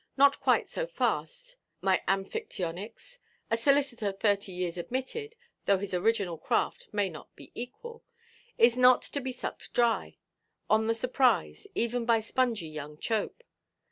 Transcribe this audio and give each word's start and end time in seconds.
Not 0.17 0.39
quite 0.39 0.67
so 0.67 0.87
fast, 0.87 1.57
my 1.79 2.01
Amphictyonics; 2.07 3.19
a 3.51 3.55
solicitor 3.55 4.11
thirty 4.11 4.51
years 4.51 4.75
admitted 4.75 5.35
(though 5.67 5.77
his 5.77 5.93
original 5.93 6.39
craft 6.39 6.87
may 6.91 7.07
not 7.07 7.35
be 7.35 7.51
equal) 7.53 8.03
is 8.57 8.75
not 8.75 9.03
to 9.03 9.21
be 9.21 9.31
sucked 9.31 9.71
dry, 9.73 10.17
on 10.67 10.87
the 10.87 10.95
surprise, 10.95 11.67
even 11.75 12.05
by 12.07 12.19
spongy 12.19 12.67
young 12.67 12.97
Chope. 12.97 13.43